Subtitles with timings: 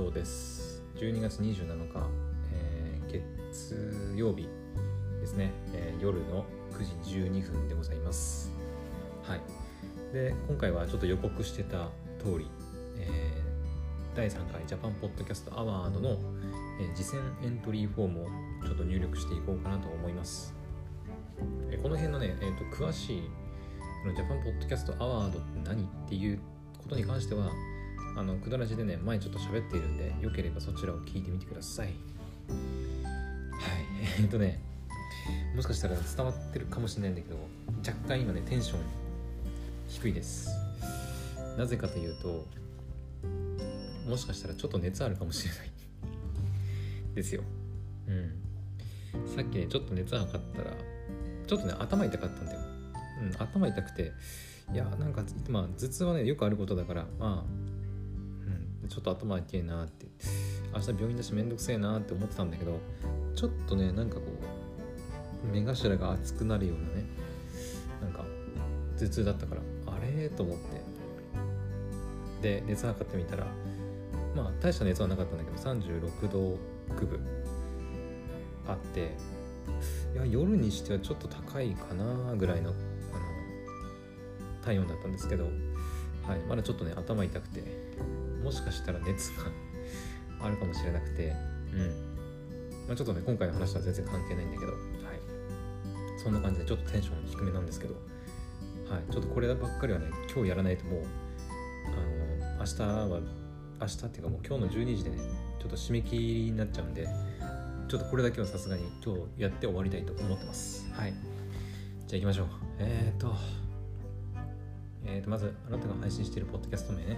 [0.00, 0.82] ドウです。
[0.96, 2.08] 12月27日、
[2.54, 3.12] えー、
[3.46, 4.48] 月曜日
[5.20, 8.50] ですね、えー、夜の9時12分でございます。
[9.22, 9.40] はい。
[10.14, 12.46] で今回はちょっと予告してた通り、
[12.96, 16.16] えー、第3回ジャパンポッドキャストアワードの、
[16.80, 18.26] えー、次戦エントリーフォームを
[18.64, 20.54] ちょっと入力していこうかなと思います。
[21.70, 23.22] えこの辺のね、えーと、詳しい
[24.16, 26.40] ジャパンポッドキャストアワードって何っていう
[26.78, 27.50] ことに関しては
[28.16, 31.86] あのくだらじでね前ちょっと喋っているんでよければそちらを聞いてみてください。
[31.86, 31.94] はい。
[34.20, 34.60] え、っとね
[35.54, 37.36] もしかしたら伝わってるかもしれないんだけど
[37.86, 38.80] 若干今ねテンション
[39.88, 40.50] 低いです。
[41.56, 42.46] なぜかというと
[44.08, 45.70] もしかしたらちょっと熱あるかもしれない。
[47.14, 47.42] ですよ。
[48.06, 48.40] うん。
[49.34, 50.76] さっきねちょっと熱測ったら
[51.46, 52.60] ちょっとね頭痛かったんだよ。
[53.22, 54.12] うん頭痛くて
[54.72, 57.79] いやなんかまあ頭痛はねよくあることだからまあ
[58.90, 60.06] ちょっと頭痛いなって。
[60.72, 62.78] 明日病院だしめんどくせえなって思ってたんだけど
[63.34, 64.22] ちょっとねなんかこ
[65.44, 67.06] う目頭が熱くなるようなね
[68.00, 68.24] なんか
[68.96, 69.60] 頭痛だったから
[69.92, 70.28] あれ？
[70.28, 70.80] と思って。
[72.40, 73.46] で熱測ってみたら
[74.36, 76.56] まあ大した熱はなかったんだけど36度
[76.94, 77.20] 9分
[78.68, 79.16] あって
[80.14, 82.78] いや夜にしてはちょっと高いかなぐらいのあの
[84.64, 85.50] 体温だったんですけど、は
[86.36, 87.79] い、まだちょっとね頭痛くて。
[88.42, 89.44] もしかしたら熱が
[90.40, 91.34] あるかもしれなくて
[91.72, 92.10] うん。
[92.88, 94.80] まあ、ちょっとね今回の話とは全然関係ないんだけど、はい、
[96.22, 97.94] そんな感じでちょっとテンション低めなんですけど、
[98.88, 101.02] はい、ちょっとこればっかりはね今日やらないともう
[101.86, 103.20] あの明日は
[103.80, 105.18] 明日っていうかもう今日の12時でね
[105.60, 107.06] ちょっと締め切りになっちゃうんで
[107.88, 110.88] ちょっとこれだけはさすがに今日やって終わりたいと思ってます。
[110.92, 111.12] はい。
[112.06, 112.46] じゃあ行きましょう。
[112.78, 113.34] えっ、ー、と。
[115.06, 117.16] えーとまずあなたが配信しているポッドキャスト名ね。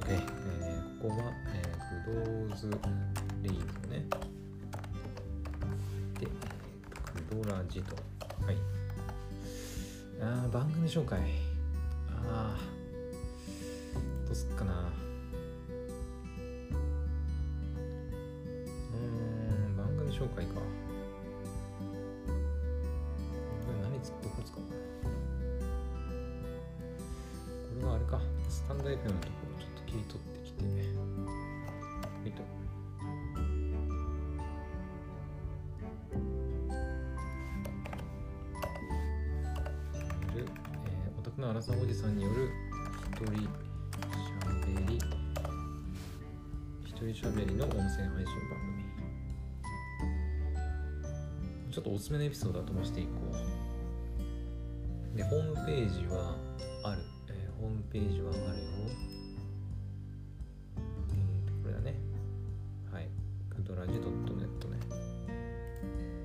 [0.00, 2.70] OK、えー、ここは、えー、クドーズ
[3.42, 4.04] レイズね。
[6.20, 7.96] でクドラジと。
[8.44, 8.56] はい。
[10.20, 11.20] あ番組紹介。
[12.28, 12.58] ああ
[14.26, 14.92] どうすっかな。
[18.92, 18.96] う
[19.72, 20.60] ん番組紹介か。
[28.96, 30.64] スタンド FM のところをちょっと切り取ってきて
[32.24, 32.42] えっと
[40.36, 40.44] えー、
[41.18, 42.50] お宅の荒さおじさんによる
[43.12, 44.98] 一人しゃべり。
[46.84, 48.84] 一人しゃべりの音声配信番組。
[51.70, 53.10] ちょっとおすすめのエピソードは飛ばしていこ
[55.14, 55.16] う。
[55.16, 56.36] でホームページは
[56.84, 57.02] ある、
[57.66, 58.44] ホームページはあるよ。
[60.76, 61.96] えー、これだね。
[62.92, 63.08] はい。
[63.50, 64.06] クドラジ .net ね。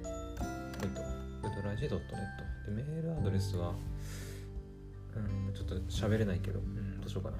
[0.03, 1.01] はいと
[1.49, 1.97] クドラジ .net
[2.67, 3.73] でメールアドレスは
[5.15, 7.37] うんちょっと喋れないけどうんどうしようかな。
[7.37, 7.39] ち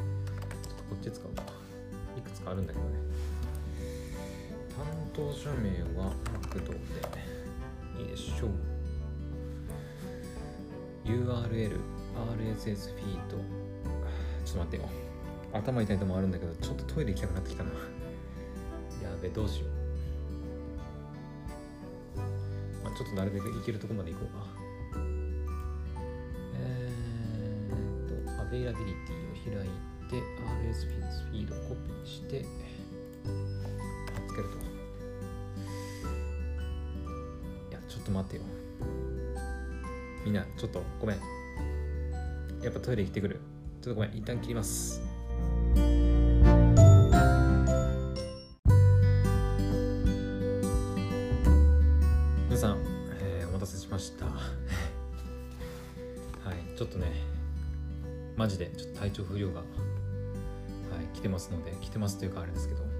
[0.00, 1.42] ょっとこっち使おうか。
[2.16, 2.92] いくつかあるんだけどね。
[4.74, 6.78] 担当者名はマクドで。
[8.00, 8.50] いいでしょう。
[11.04, 13.36] URL RSS フィード
[14.44, 14.88] ちょっと待ってよ。
[15.52, 17.70] 頭痛いともあるんだけどちょっとトイレ行きたくなってきたな。
[17.70, 17.76] や
[19.22, 19.68] べどうしよう、
[22.84, 24.34] まあ、ちょっとなるべく行けるとこまで行こうか。
[26.56, 29.70] えー、っとアベイラビリティを開い
[30.10, 30.20] て RSS
[31.30, 32.44] フィードコピーして
[34.28, 34.56] つけると。
[37.70, 38.42] いやちょっと待ってよ。
[40.24, 41.18] みんなちょっとごめん
[42.64, 43.40] やっぱトイレ行ってくる。
[43.82, 45.02] ちょっとごめん一旦切ります。
[52.48, 52.78] 皆さん、
[53.20, 54.24] えー、お待たせしました。
[54.32, 54.32] は
[56.54, 57.12] いちょっとね
[58.34, 59.66] マジでちょっと体調不良がはい
[61.12, 62.92] 来てますので来てますというかあれですけどはい。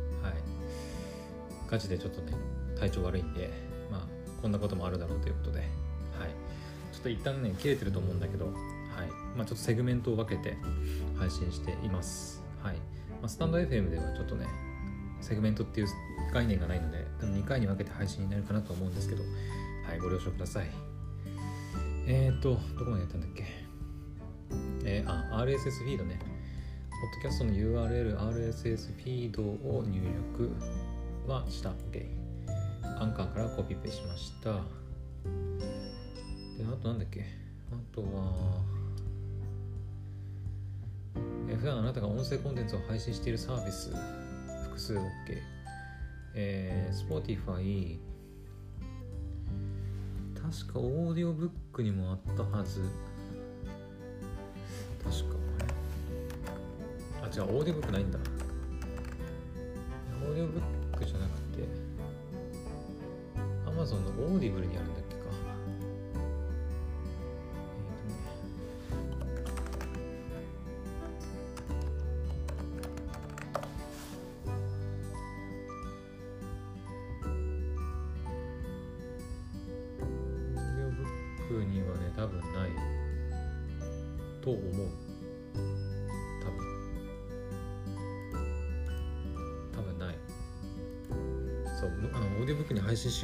[1.71, 2.37] ガチでちょっとね
[2.79, 3.49] 体調悪いんで
[3.91, 4.07] まあ
[4.43, 5.69] こんなこともあるだろうということではい。
[6.93, 8.53] ちょっと一旦ね切れてると思うんだけど
[9.37, 10.57] まあちょっとセグメントを分けて
[11.19, 12.43] 配信しています。
[12.63, 12.83] はい、ま
[13.25, 14.47] あ、スタンド FM ではちょっとね
[15.21, 15.87] セグメントっていう
[16.33, 19.23] 概念がないので多分2回に分けて配信になるかなと思うんですけど
[19.87, 20.71] はいご了承ください。
[22.07, 23.45] えっ、ー、とどこまでやったんだっけ？
[24.85, 26.19] えー、あ RSS フィードね。
[26.91, 30.01] ポッドキャストの URL RSS フィードを入
[30.37, 30.51] 力
[31.27, 31.71] はした。
[31.71, 32.07] OK
[32.99, 34.53] アンカーからコピペしました。
[34.53, 34.59] で
[36.65, 37.25] あとなんだっけ？
[37.73, 38.63] あとは
[41.49, 43.91] えー、普段あなたが音声コンテンツを配信しているサービス
[44.65, 45.03] 複数 OK、
[46.35, 47.99] えー、Spotify
[50.35, 52.83] 確かオーディオブックにもあったはず。
[55.03, 55.37] 確か。
[57.23, 58.19] あ違うオーディオブックないんだ。
[60.23, 60.63] オーディオブッ
[60.99, 61.67] クじゃなくて
[63.67, 65.01] Amazon のオーディブルにあるんだ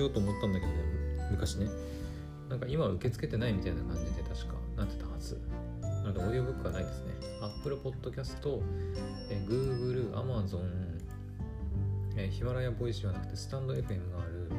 [0.01, 0.79] ようと思ったんだけどね
[1.31, 1.69] 昔ね。
[2.49, 4.55] なんか今は受け付けてないみたいな感じで確か。
[4.77, 5.39] なってたはず。
[5.83, 7.13] なのでオーディオブックはないですね。
[7.41, 8.63] Apple Podcast
[9.31, 10.91] え Google、Amazon
[12.17, 14.51] えヒマラヤ Voicy はなくてスタンド FM がある、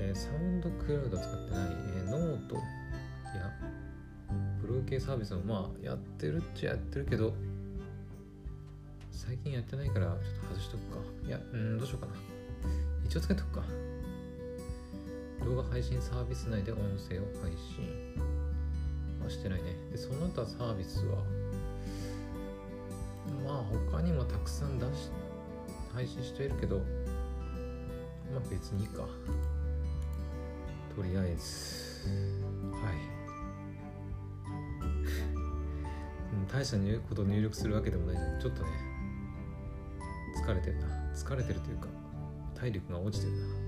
[0.00, 1.68] えサウンドクラウド使ってない、
[2.06, 3.52] えノートいや
[4.60, 7.34] ブログ系サービスもまあやってるっちゃやってるけど
[9.10, 10.16] 最近やってないからちょっ
[10.48, 10.98] と外しとくか。
[11.26, 12.12] いやうんどうしようかな。
[13.06, 13.62] 一応つけとくか。
[15.44, 18.34] 動画配信サービス内で音声を配信。
[19.24, 19.74] はしてないね。
[19.90, 21.16] でその他サービスは
[23.44, 25.10] まあ他にもたくさん出し
[25.94, 26.82] 配信しているけどま
[28.36, 29.06] あ別にいいか。
[30.94, 32.08] とりあえず。
[32.72, 32.94] はい。
[36.52, 36.76] 大した
[37.08, 38.68] こと入力するわけでもないのにちょっとね
[40.44, 40.86] 疲れてるな。
[41.14, 41.88] 疲れてるというか
[42.54, 43.63] 体力が落ちてるな。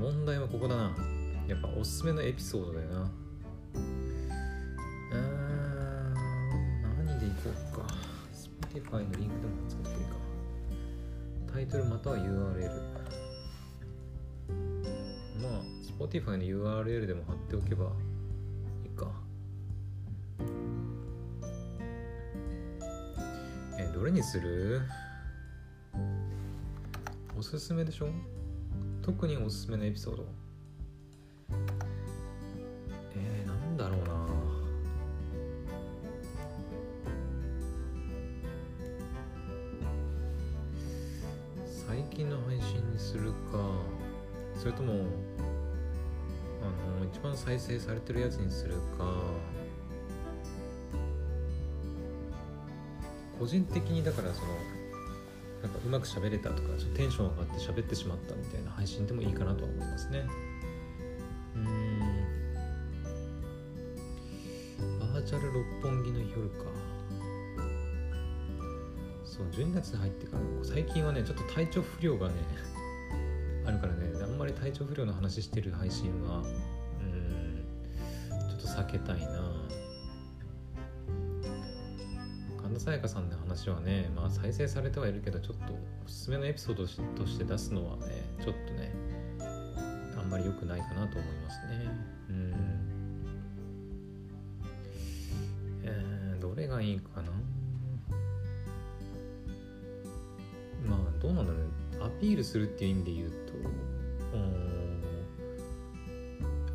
[0.00, 0.96] 問題はここだな。
[1.46, 3.00] やっぱおすすめのエピソードだよな。
[3.02, 6.14] うーん
[7.06, 7.86] 何でいこうか。
[8.32, 9.30] Spotify のリンクでも
[9.68, 10.16] 使っていいか。
[11.52, 12.70] タイトルまたは URL
[15.42, 17.92] まあ Spotify の URL でも貼っておけば
[18.84, 19.12] いいか。
[23.78, 24.80] えどれにする？
[27.38, 28.08] おすすめでしょ？
[29.10, 30.24] 特におすすめのエピソード。
[33.16, 34.14] えー、なんだろうな。
[41.66, 43.36] 最近の配信にするか
[44.56, 44.96] それともあ
[47.00, 49.12] の一番再生されてるやつにするか
[53.40, 54.79] 個人的にだからその
[55.62, 60.26] なんかうまく喋れたとかちょっとテンション上がって喋ってしまったみたいな配信でもいいかなとは思いますね。
[61.54, 61.98] うん。
[64.98, 66.64] バーチャル六本木の夜か。
[69.24, 72.34] そう12月に入ってから最近はねちょっと体調不良がね
[73.64, 76.42] あるからねあんまり体調不良の話してる配信は
[77.00, 77.64] うん
[78.48, 79.79] ちょっと避けたいな。
[82.80, 85.74] 神田沙也加さんの話はね、まあ、再生されてはいるけどちょっと
[86.06, 86.84] おすすめのエピソード
[87.22, 88.94] として出すのはねちょっとね
[90.18, 91.90] あんまり良くないかなと思いますね。
[92.30, 92.54] うん。
[95.84, 97.30] えー、どれがいいかな？
[100.88, 103.36] まあどうなんだろうアピールするっていう意味で言うと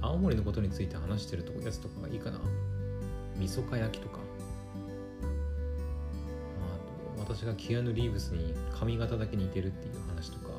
[0.01, 2.39] 青森のことについて話してるやつとかがいいかな。
[3.37, 4.19] 味噌か焼きとか。
[7.35, 10.53] 私がキアヌ・リーブスに髪型だけ似てるっていう話とか。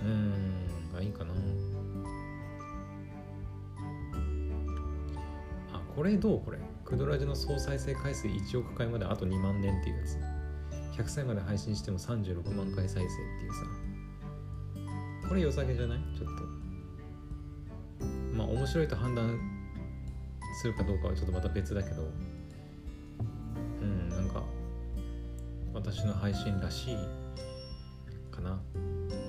[0.00, 1.32] うーんがいいかな。
[5.72, 6.58] あこれどうこれ？
[6.84, 10.18] クドラジの総再生回数1億回まであと2万年っていうやつ。
[10.96, 13.12] 100歳まで配信しても36万回再生って
[13.44, 13.64] いうさ。
[15.28, 15.98] これ良さげじゃない？
[16.16, 16.44] ちょっと。
[18.36, 19.36] まあ面白いと判断
[20.62, 22.08] するかどうかはちょっとまた別だけど。
[25.78, 26.96] 私の配信らしい
[28.32, 28.60] かな。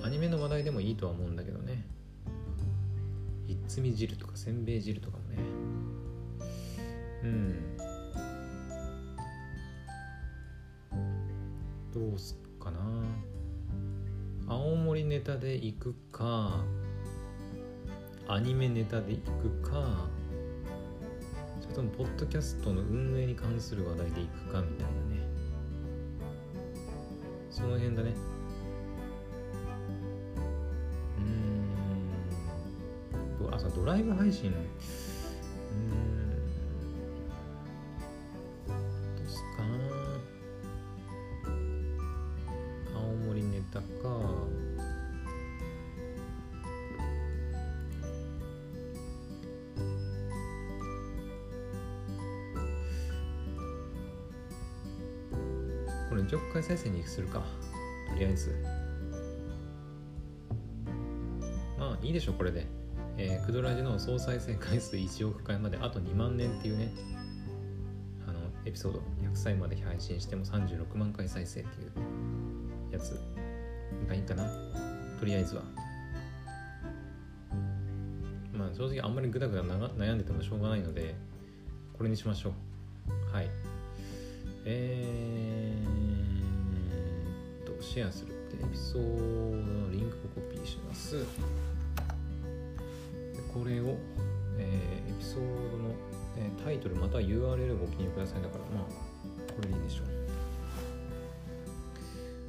[0.02, 1.86] アニメの話題でもいいとは思うんだけどね。
[3.46, 5.38] いっつみ汁とかせんべい汁とかもね。
[7.22, 7.76] うん。
[11.94, 12.80] どうすっかな。
[14.48, 16.64] 青森ネタで行くか
[18.26, 20.08] アニメネタで行くか
[21.60, 25.09] それともポッドキャストの運営に関する話題で行くかみたいな
[27.60, 28.14] その辺だね。
[33.40, 33.54] うん。
[33.54, 34.50] あさドライブ配信。
[34.50, 36.19] うん。
[56.60, 57.42] 回再生にするか。
[58.10, 58.54] とりあえず。
[61.78, 62.66] まあいいでしょうこれで。
[63.16, 66.92] えー、クドラジの総再生回数1億回まであと2万年っていうね。
[68.26, 68.98] あのエピソード。
[68.98, 69.02] 100
[69.34, 71.92] 歳まで配信しても36万回再生っていう
[72.92, 73.18] やつ。
[74.06, 74.44] がいいかな。
[75.18, 75.62] とりあえずは。
[78.52, 81.14] まあ正直あんまりグダグダ悩んでてもしょうがないので
[81.96, 83.34] これにしましょう。
[83.34, 83.48] はい。
[84.66, 85.69] えー
[87.80, 91.24] シェアするってエピソードのリンクをコピーします。
[93.52, 93.96] これを、
[94.58, 95.94] えー、エピソードの、
[96.36, 98.42] えー、タイトルまたは URL をご記入ください。
[98.42, 98.84] だからまあ
[99.52, 100.06] これでいいでしょう。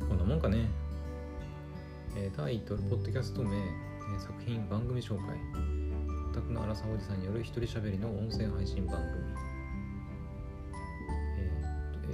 [0.07, 0.69] こんなもんかね、
[2.15, 5.37] えー、タイトルポッドキャスト名、えー、作品番組紹介。
[6.29, 9.07] お宅の荒さおじさんによる一人喋りの音声配信番組。
[11.39, 11.51] え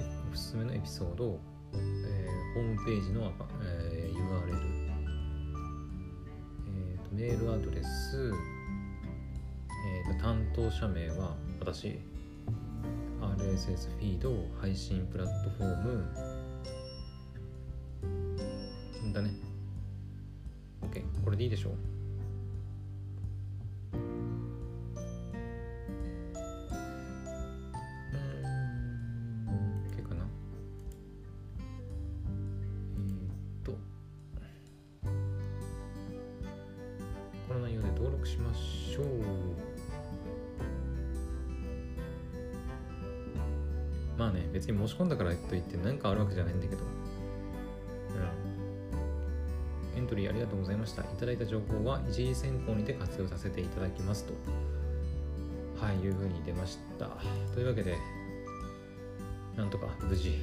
[0.00, 1.38] ー、おすすめのエピソード、
[1.74, 2.17] えー、
[2.54, 4.78] ホームページの、えー、URL
[6.66, 8.32] えーとメールアドレス。
[10.08, 11.98] えー、担当者名は私。
[13.20, 16.04] RSS フィード配信プラットフォーム。
[19.12, 19.30] だね。
[20.82, 21.97] OK これでいいでしょう。
[38.28, 39.06] しましょう。
[44.18, 46.82] まあね別に申し込んだからといって何かあるわけじゃないんだけど。
[46.82, 46.88] うん
[49.96, 51.02] エントリーありがとうございました。
[51.02, 54.32] いただいた情報は一時選考にて活用させていただきますと。
[55.84, 57.10] はいいうふうに出ました。
[57.52, 57.96] というわけで
[59.56, 60.38] なんとか無事、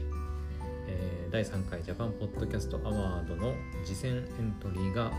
[0.88, 3.54] えー、第3回ジャパンポッドキャストアワードの
[3.86, 5.12] 次戦エントリーが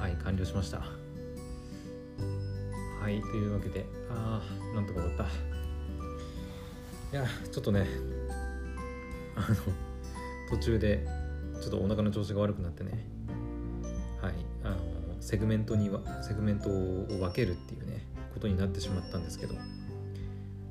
[0.00, 1.03] はい完了しました。
[3.04, 4.40] はいというわけであ
[4.72, 5.24] あなんとか終わった。
[5.24, 5.26] い
[7.12, 7.86] やちょっとね
[9.36, 9.56] あの
[10.48, 11.06] 途中で
[11.60, 13.06] ちょっとお腹の調子が悪くなってね。
[14.22, 14.32] はい
[14.62, 14.78] あの
[15.20, 19.54] セグメントにはセグメントを分けるっていうねことになってしまったんですけど。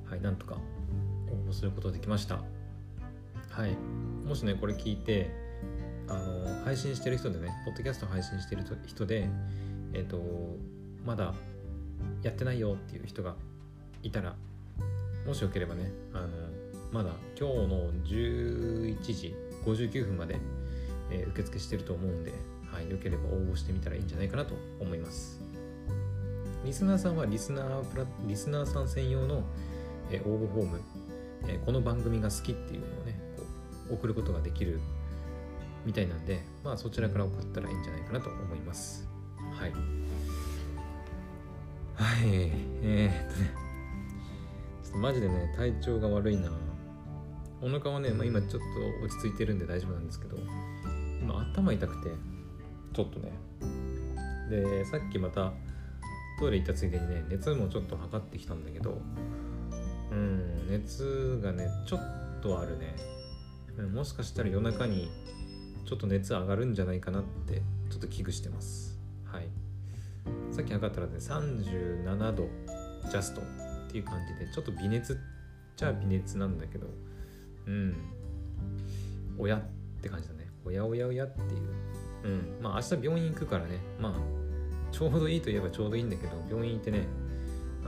[0.10, 2.42] はいなんとか応募することができました。
[3.52, 3.78] はい
[4.28, 5.30] もしねこれ聞いて
[6.08, 9.30] あの配信してる人でねポッドキャスト配信してる人で
[9.94, 10.18] えっ、と
[11.06, 11.36] まだ
[12.22, 13.36] やってないよっていう人が
[14.02, 14.36] いたら
[15.26, 16.28] もしよければねあの
[16.92, 20.40] まだ今日の11時59分まで、
[21.12, 22.32] えー、受付してると思うんで、
[22.72, 25.42] はい、よければ応募してみたらいいんじゃないかなと思います。
[26.66, 29.44] リスナーさんはリスナープラリスナーさん専用の、
[30.12, 30.82] えー、応募フォーム、
[31.48, 33.44] えー、この番組が好きっていうのをねこ
[33.92, 34.80] う送ることができる
[35.86, 39.08] みたいなんでまあそちらから送ったらいいんじゃないかなと思います。
[39.60, 40.03] はい。
[42.04, 42.52] はい
[42.84, 43.52] えー、っとね。
[44.94, 46.52] マジでね体調が悪いな。
[47.62, 48.58] お腹はね、まあ、今ちょっと
[49.06, 50.36] 落ち着いてるんで大丈夫なんですけど
[51.22, 52.10] 今頭痛くて
[52.92, 53.32] ちょっとね。
[54.50, 55.54] でさっきまた
[56.40, 59.02] トイレ行ったついでにね熱もちょっと測ってきたんだけど
[60.12, 62.00] うん熱がねちょっ
[62.42, 62.96] とあるね。
[63.94, 65.10] もしかしたら夜中に
[65.86, 68.90] ちょっと熱上がるんじゃないかなってちょっと危惧してます。
[68.90, 68.93] はい
[70.54, 72.48] さっき測ったらね37度
[73.10, 73.44] ジャストっ
[73.92, 75.18] ていう感じでちょっと微熱っ
[75.76, 76.88] ちゃ微熱なんだけど
[77.66, 77.96] うん。
[79.38, 79.62] 親っ
[80.02, 80.48] て感じだね。
[80.64, 81.50] おやおやおやっていう。
[82.24, 82.58] うん。
[82.62, 83.80] まあ明日病院行くからね。
[84.00, 84.14] まあ
[84.92, 87.08] ちょうどいいといえばちょうどいいんだけど病院行ってね
[87.84, 87.88] あ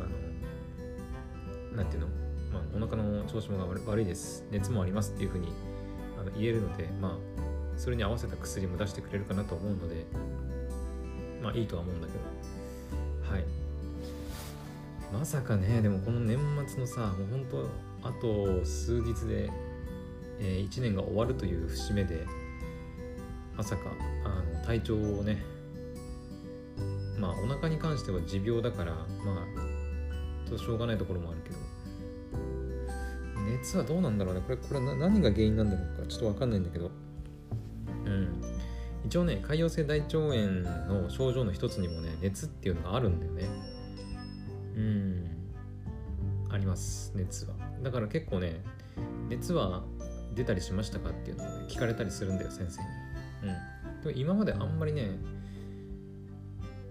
[1.72, 2.08] のなんていうの？
[2.52, 4.44] まあお腹の調子も悪いです。
[4.50, 5.50] 熱もありますっていうふうに
[6.20, 7.18] あの言えるのでまあ
[7.78, 10.06] それに合わせた薬も出してくれるかなと思うので
[11.44, 12.20] まあいいとは思うんだけど。
[13.30, 13.46] はい。
[15.14, 17.70] まさかねでもこの年末のさもうほんと
[18.04, 19.50] あと数日で、
[20.40, 22.26] えー、1年が終わるという節目で
[23.56, 23.84] まさか
[24.26, 25.44] あの体調をね
[27.18, 31.56] まあお腹に関しては持病だからまあちょっとしょうがないところもあるけど
[33.50, 34.42] 熱はどうなんだろうね。
[34.42, 36.90] これこれ何が原因なんだろうかちょっとわかんないんだけど。
[39.16, 40.60] 一応ね潰瘍性大腸炎
[41.02, 43.48] の症状の一つにもね熱っていうのがあるんだよね。
[44.76, 45.26] うん。
[46.50, 47.54] あります熱は。
[47.82, 48.62] だから結構ね
[49.30, 49.86] 熱は
[50.34, 52.88] 出たりしましたかっていうのを、ね、聞かれたりするんだよ先生に。
[53.44, 54.02] うん。
[54.02, 55.12] でも今まであんまりね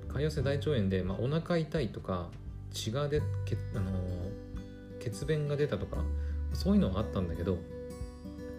[0.09, 2.31] 潰瘍性大腸炎で、まあ、お腹痛いとか
[2.71, 3.90] 血が出け、あの、
[4.99, 5.99] 血便が出たとか
[6.54, 7.59] そういうのはあったんだけど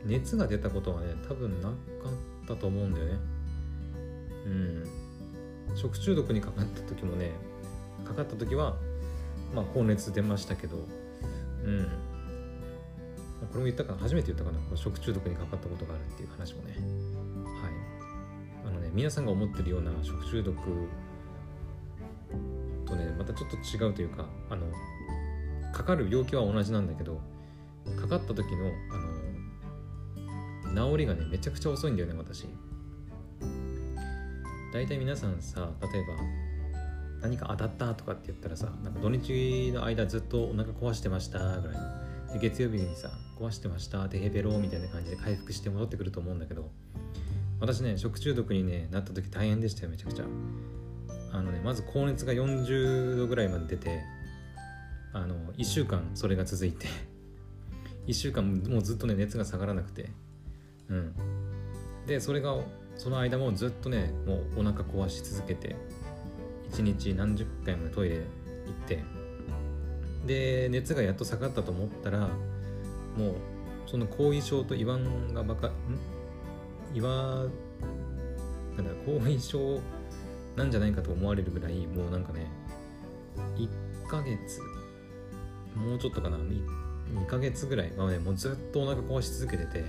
[0.06, 3.35] 熱が出たことはね多分なかったと思うんだよね。
[4.46, 4.84] うん。
[5.76, 7.32] 食中毒にかかった時もね
[8.06, 8.76] かかった時は
[9.54, 10.78] まあ高熱出ましたけど
[11.64, 11.88] うん。
[13.42, 16.76] これも言ったかな初めて言ったかな食中毒にかかったことがあるっていう話もね。
[17.62, 17.72] はい。
[18.68, 20.56] あのね皆さんが思ってるような食中毒
[22.86, 24.66] とねまたちょっと違うというかあの
[25.74, 27.20] かかる病気は同じなんだけど
[28.00, 28.72] かかった時の
[30.74, 32.48] あの治りがねめちゃくちゃ遅いんだよね私。
[34.76, 36.16] 大体皆さんさ例えば
[37.22, 42.34] 何か当たったとかって言ったらさなんか土日の間ずっとお腹壊してましたぐらいの。
[42.34, 46.70] で月曜日にさ壊してましたてヘベロみたいな感じで回復して戻ってくると思うんだけど
[47.62, 50.26] 私ね食中毒に、ね、なった時大変でしたよめちゃくちゃ。
[51.32, 54.02] あのねまず高熱が40度ぐらいまで出て
[55.14, 56.88] あの1週間それが続いて
[58.08, 60.10] 1週間もうずっとね熱が下がらなくて。
[60.90, 61.16] うん。
[62.06, 62.56] でそれが
[62.98, 65.76] その間もずっとねもうお腹壊し続けて
[66.72, 68.26] 1日何十回もトイレ行っ
[68.88, 69.04] て
[70.26, 73.34] で熱がやっと下がったと思ったらもう
[73.88, 75.72] その後遺症と言わんがばかん？
[76.94, 77.46] 言わ
[78.76, 79.80] なんだ後遺症
[80.56, 82.48] なんじゃないかと思われるぐらいもうなんかね
[83.56, 84.60] 1ヶ月
[85.76, 89.86] もうちょっとかな 2, ヶ月ぐらい、まあね、もうずっとお腹壊し続けてて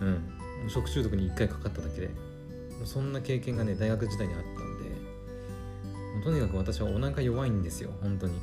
[0.00, 0.31] うん。
[0.68, 2.10] 食中毒に1回かかっただけで
[2.84, 8.40] そんな経験がね大学時代にあったんでとにかく私はお腹弱いんですよ本当に。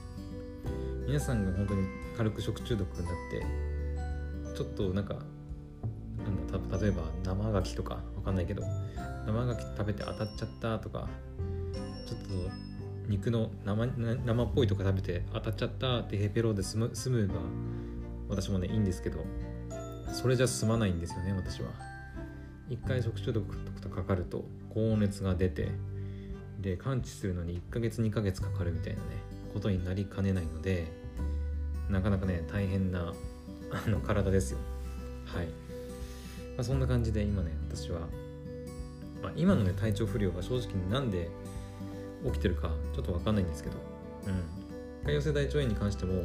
[1.09, 3.43] 皆さんが本当に軽く食中毒になって
[4.55, 5.15] ちょっとなんか
[6.23, 8.61] なんだ例えば生牡蠣とかわかんないけど
[9.25, 11.07] 生牡蠣食べて当たっちゃったとか
[12.05, 12.27] ちょっと
[13.07, 17.33] 肉の生生っぽいとか食べて当たっちゃったってヘペロで済む済むば
[18.29, 19.25] 私もねいいんですけど
[20.13, 21.69] それじゃ済まないんですよね私は。
[22.69, 25.69] 一回食中毒とかかると高熱が出て
[26.61, 29.05] で完治するのに1ヶ月2ヶ月かかるみたいなね
[29.53, 30.87] ことになりかねないので
[31.89, 33.13] なかなかね大変な
[33.71, 34.57] あの体ですよ。
[35.25, 35.51] はい、ま
[36.59, 38.01] あ、そんな感じで今ね私は、
[39.21, 41.29] まあ、今のね体調不良が正直なんで
[42.25, 43.75] 起きてるかちょっと分かんないんですけど
[44.27, 44.59] うん。
[45.07, 46.23] 潰瘍性大腸炎に関しても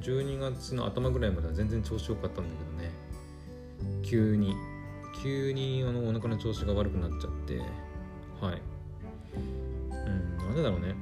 [0.00, 2.92] 12月の頭ぐらいまでは全然調子良かったんだけどね
[4.02, 4.54] 急に
[5.22, 7.58] 急にあのお腹の調子が悪くなっちゃって
[8.40, 8.62] はい。
[9.34, 10.94] うんなんでだろうね。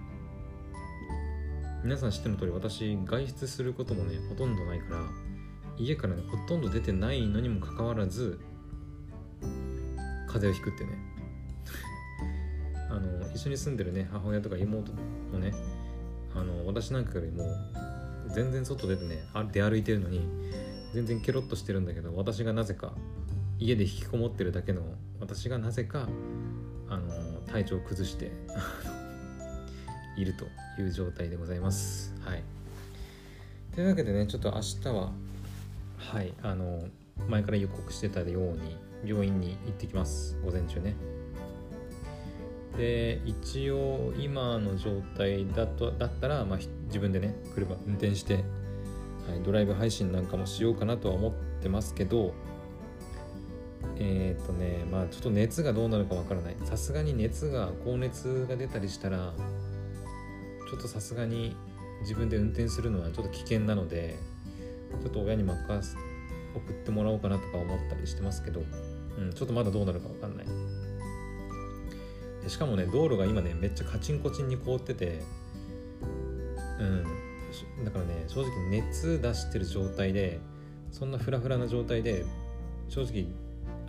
[1.84, 5.00] 皆さん知っての通り私外出することもねほとんどないから
[5.78, 8.40] 家からねほとんど出てないのにもかかわらず
[10.26, 10.90] 風邪をひくってね。
[12.90, 14.92] あの一緒に住んでるね母親とか妹
[15.32, 15.54] もね
[16.34, 17.44] あの私なんかよりも
[18.34, 20.26] 全然外出てね出歩いてるのに
[20.92, 22.92] 全然ケロッとしてるんだけど私がなぜか
[23.58, 24.82] 家で引きこもってるだけの
[25.20, 26.08] 私がなぜか
[26.88, 28.30] あの体調を崩して
[30.16, 30.46] いると
[30.80, 32.14] いう状態でございます。
[32.20, 32.42] はい、
[33.74, 35.12] というわけでねちょっと明日は
[35.96, 36.88] はいあの
[37.28, 40.94] 前から予告してたように病院に行ってきます午前中ね。
[42.76, 48.40] で一応今の状態だとだったら、まあ、自分でね車運転して、は
[49.36, 52.34] い、ドライブ配信なんかもしようかなとは思ってますけど
[53.96, 56.56] えっ、とねまあちょっと熱がどうなるかわからない。
[56.64, 59.32] さすがに熱が高熱が出たりしたら
[60.70, 61.56] ちょっとさすがに
[62.02, 64.16] 自分で運転するのはちょっと危険なので
[65.02, 65.96] ちょっと親に任す
[66.54, 68.62] 送ってもらおうかなとか思ったりしてますけど、
[69.18, 70.46] うん、ちょっとまだどうなるかわかんない。
[72.48, 75.20] しかもね道路が今ねめっちゃカチンコチンに凍ってて
[76.80, 80.40] うんだからね正直熱出してる状態で
[80.90, 82.24] そんなフラフラな状態で
[82.88, 83.26] 正直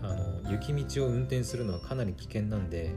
[0.01, 2.93] あの雪道を運転するのはかなり危険なんで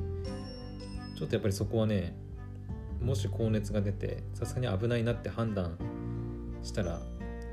[1.19, 2.15] ちょっとやっぱりそこはね
[3.01, 5.77] もし高熱が出てさすがに危ないなって判断
[6.63, 7.01] したら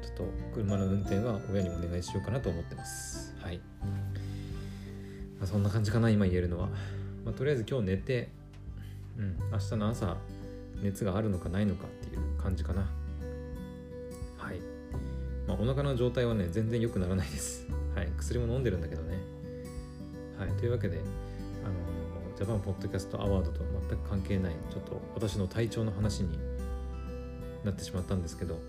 [0.02, 3.36] ちょっと車の運転は親にお願いしようかなと思ってます。
[3.42, 3.60] はい、
[5.40, 6.68] まあ、そんな感じかな今言えるのは、
[7.26, 8.30] まあ、とりあえず今日寝て
[9.18, 10.18] うん明日の朝
[10.82, 12.90] 熱があるのかないのかっていう感じかな。
[14.38, 14.60] はい。
[15.48, 17.68] まあお腹の状態はね全然良くならないです。
[17.96, 18.08] はい。
[18.18, 19.38] 薬も飲んでるんだけどね
[20.39, 21.02] はいというわけで
[21.65, 21.73] あの
[22.38, 26.39] ジャパンポッドキャストアワードとは全く関係ないちょっと私の体調の話に
[27.65, 28.60] なってしまったんですけどは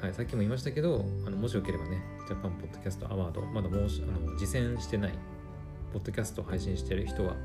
[0.00, 5.12] い、はい、さっきも言いましたけどあのもしよければねジャパンポッドキャストアワードまだもうあの実践してない
[5.92, 7.36] ポッドキャストを配信している人は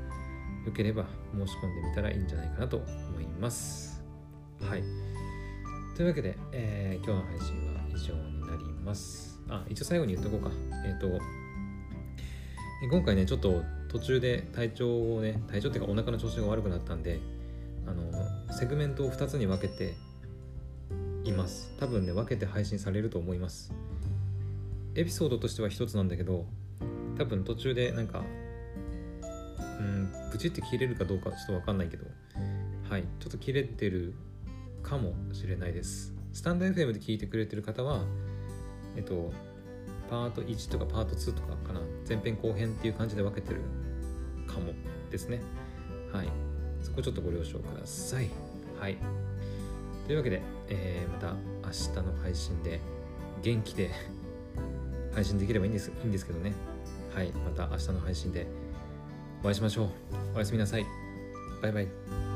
[0.66, 4.02] よければ申し込んでみたらいいんじゃないかなと思います。
[4.60, 4.82] はい。
[5.94, 9.38] というわけで、えー今日の配信は以上になります。
[9.48, 10.50] あ一応最後に言っとこうか。
[10.86, 11.20] えっ、と
[12.82, 17.20] え今回ねちょっと途中で体調をね体調っていうかお腹の調子が悪くなったんで
[17.86, 18.10] あの
[18.52, 19.94] セグメントを2つに分けて
[21.24, 21.72] います。
[21.78, 23.72] 多分ね分けて配信されると思います。
[24.94, 26.46] エピソードとしては1つなんだけど
[27.18, 28.22] 多分途中でなんか
[29.60, 32.04] うんプチって切れるかどうかちょっと分かんないけど
[32.88, 34.14] はいちょっと切れてる
[34.82, 36.12] かもしれないです。
[36.32, 38.04] スタンド FM で聞いてくれてる方は
[38.96, 39.32] えっと
[40.08, 41.80] パート1とかパート2とかかな。
[42.08, 43.60] 前編後編っていう感じで分けてる
[44.46, 44.72] かも
[45.10, 45.40] ですね。
[46.12, 46.28] はい。
[46.80, 48.28] そこちょっとご了承ください。
[48.78, 48.96] はい。
[50.06, 51.34] というわけで、えーまた
[51.66, 52.80] 明日の配信で
[53.42, 53.90] 元気で
[55.14, 56.52] 配信できればいいんですいいんですけどね。
[57.14, 57.30] はい。
[57.32, 58.46] また明日の配信で
[59.42, 59.88] お会いしましょう。
[60.36, 60.86] おやすみなさい。
[61.62, 62.33] バイバイ。